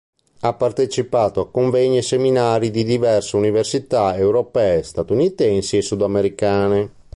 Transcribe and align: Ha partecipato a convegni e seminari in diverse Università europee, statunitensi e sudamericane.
Ha 0.39 0.53
partecipato 0.53 1.41
a 1.41 1.51
convegni 1.51 1.97
e 1.97 2.01
seminari 2.01 2.71
in 2.75 2.83
diverse 2.87 3.35
Università 3.35 4.17
europee, 4.17 4.81
statunitensi 4.81 5.77
e 5.77 5.83
sudamericane. 5.83 6.91